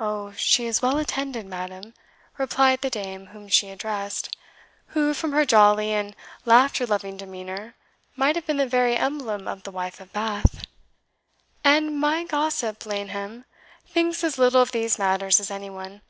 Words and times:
"Oh, 0.00 0.32
she 0.32 0.66
is 0.66 0.82
well 0.82 0.98
attended, 0.98 1.46
madam," 1.46 1.94
replied 2.36 2.80
the 2.80 2.90
dame 2.90 3.26
whom 3.26 3.46
she 3.46 3.70
addressed, 3.70 4.36
who, 4.86 5.14
from 5.14 5.30
her 5.30 5.44
jolly 5.46 5.92
and 5.92 6.16
laughter 6.44 6.84
loving 6.84 7.16
demeanour, 7.16 7.76
might 8.16 8.34
have 8.34 8.44
been 8.44 8.56
the 8.56 8.66
very 8.66 8.96
emblem 8.96 9.46
of 9.46 9.62
the 9.62 9.70
Wife 9.70 10.00
of 10.00 10.12
Bath; 10.12 10.64
"and 11.62 11.96
my 11.96 12.24
gossip 12.24 12.84
Laneham 12.86 13.44
thinks 13.86 14.24
as 14.24 14.36
little 14.36 14.62
of 14.62 14.72
these 14.72 14.98
matters 14.98 15.38
as 15.38 15.48
any 15.48 15.70
one. 15.70 16.00